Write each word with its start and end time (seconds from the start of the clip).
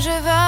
je 0.00 0.10
vais 0.10 0.47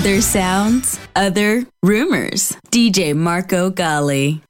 Other 0.00 0.22
sounds, 0.22 0.98
other 1.14 1.66
rumors. 1.82 2.56
DJ 2.70 3.14
Marco 3.14 3.68
Gally. 3.68 4.40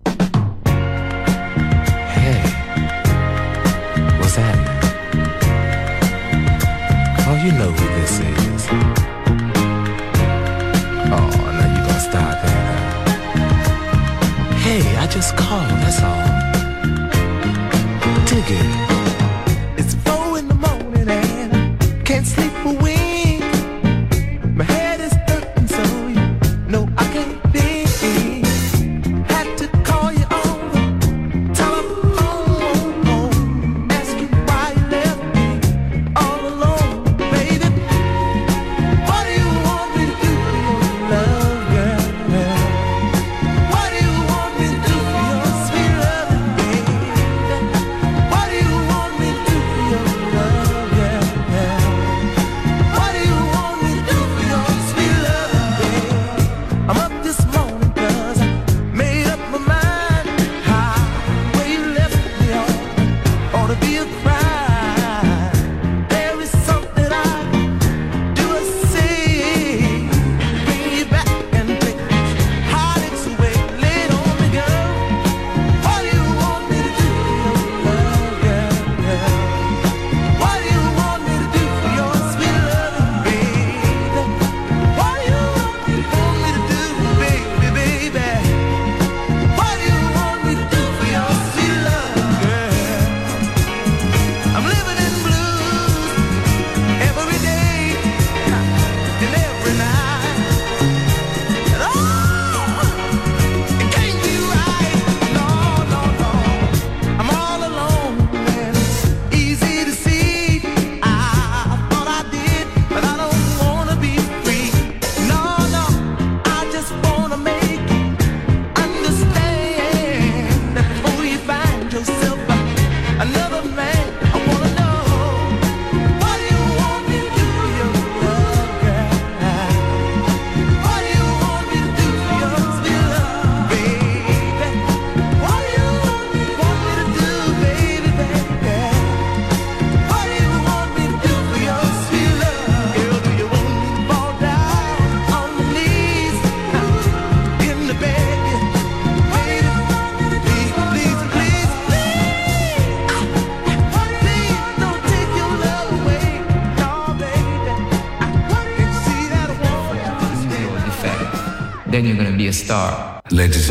Hey, 2.15 2.41
what's 4.21 4.37
happening? 4.37 4.79
Oh, 7.27 7.35
you 7.45 7.51
know 7.59 7.73
who 7.73 7.87
this 7.99 8.21
is. 8.21 8.69
Oh, 11.11 11.31
now 11.59 11.67
you 11.75 11.83
gonna 11.85 11.99
start 11.99 12.37
that. 12.45 13.09
Hey, 14.63 14.83
I 14.99 15.09
just 15.09 15.37
called, 15.37 15.69
that's 15.83 16.01
all. 16.01 16.29
Dig 18.27 18.51
it. 18.57 18.90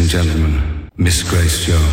gentlemen, 0.10 0.60
Miss 0.98 1.24
Grace 1.24 1.66
Jones. 1.68 1.89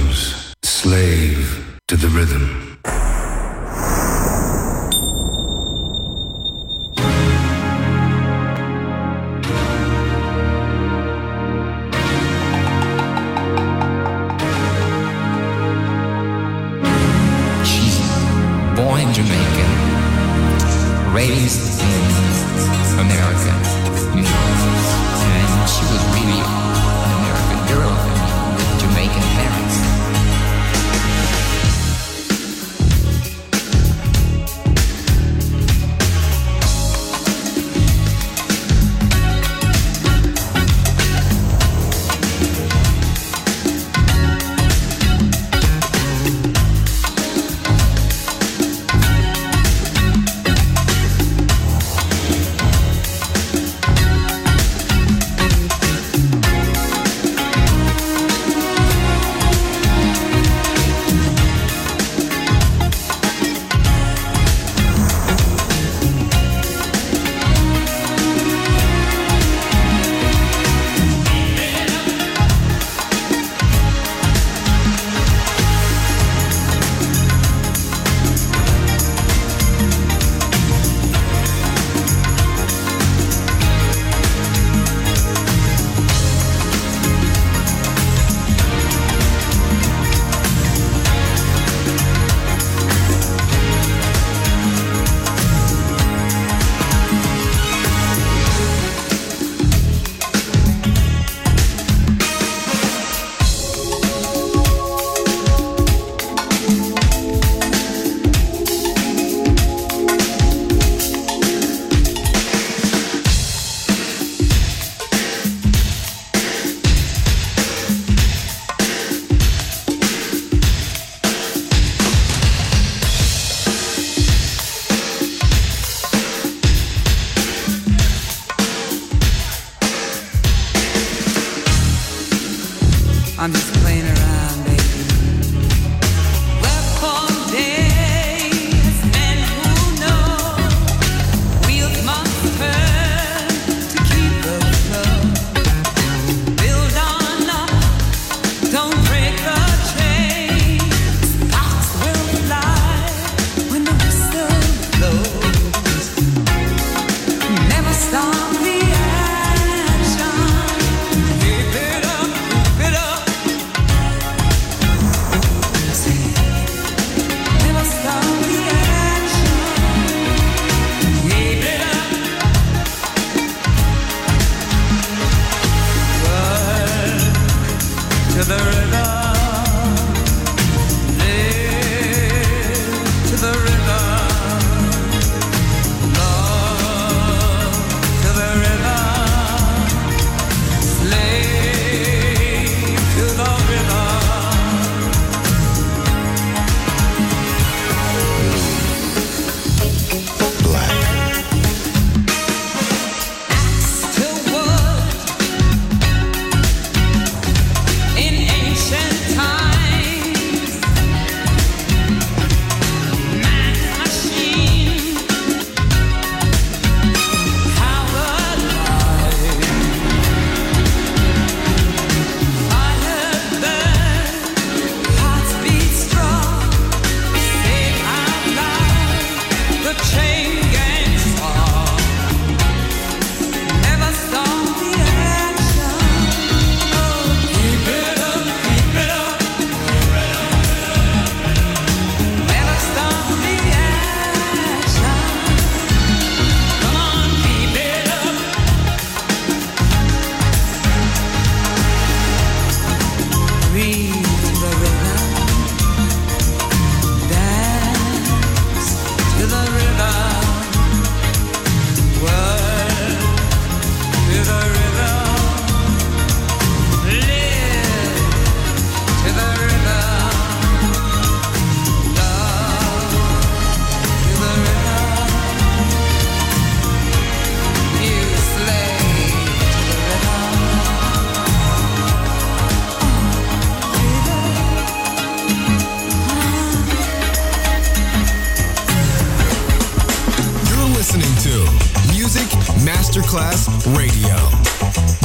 Radio, 293.95 294.34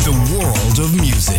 the 0.03 0.14
world 0.38 0.78
of 0.78 0.93
music. 0.95 1.32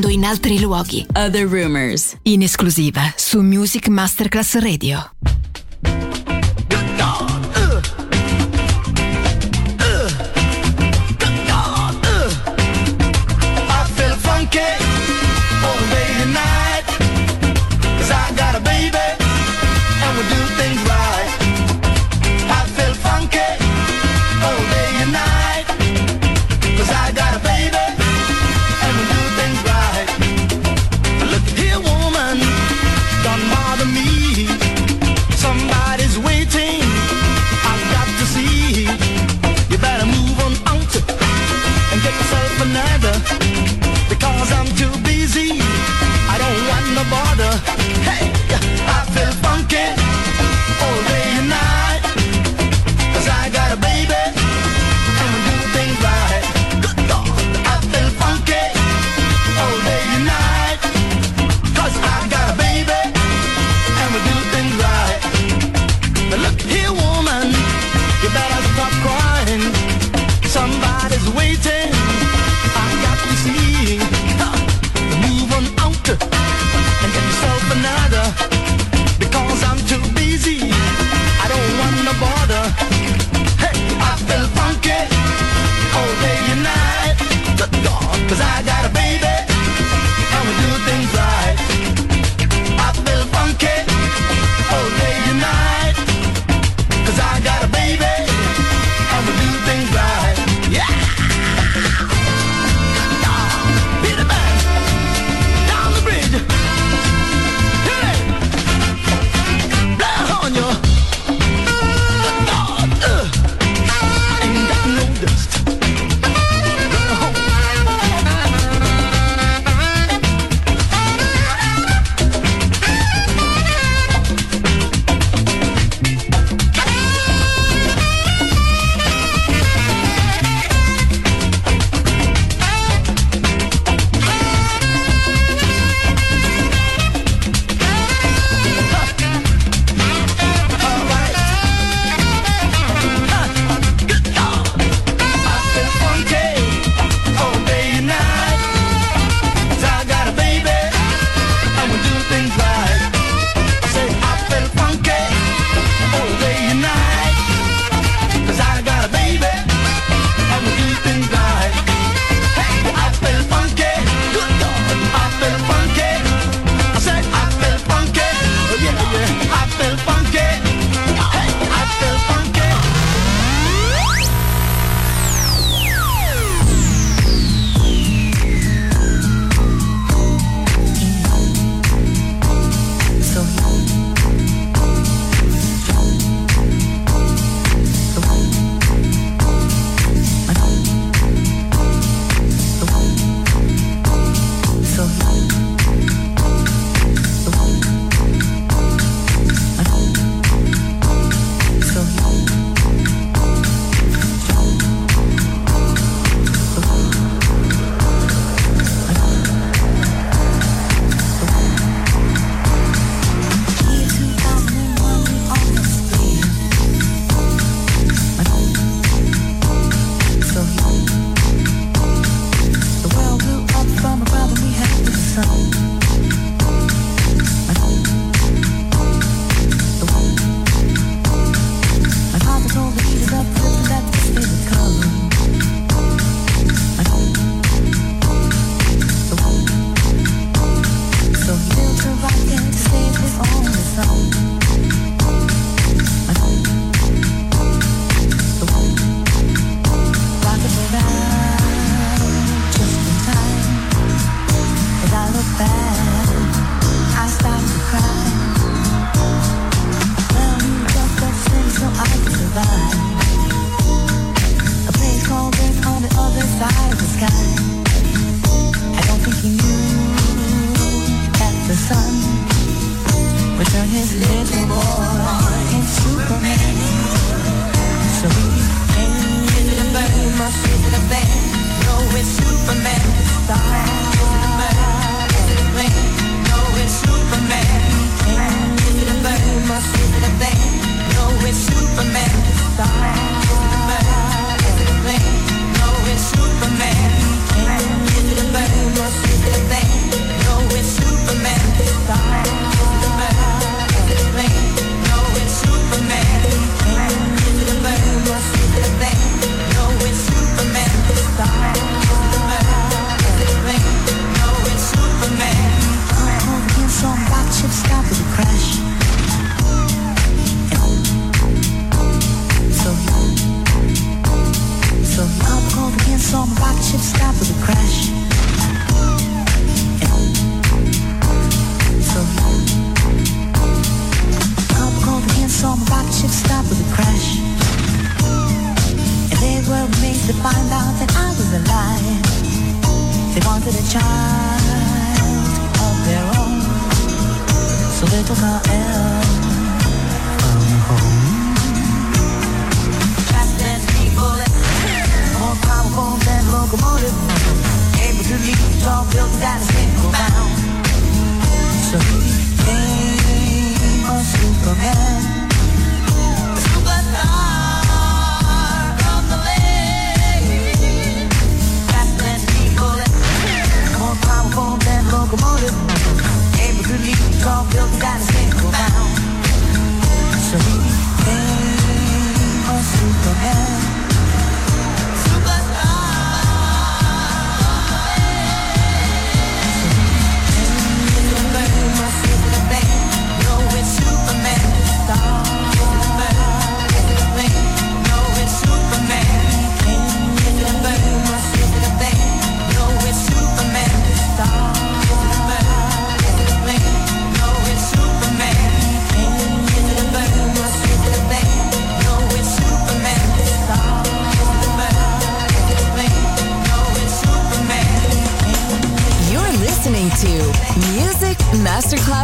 mondo 0.00 0.08
in 0.08 0.24
altri 0.24 0.58
luoghi. 0.58 1.04
Other 1.14 1.46
Rumors, 1.46 2.16
in 2.22 2.40
esclusiva 2.42 3.12
su 3.16 3.42
Music 3.42 3.88
Masterclass 3.88 4.56
Radio. 4.58 5.10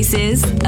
Places, 0.00 0.59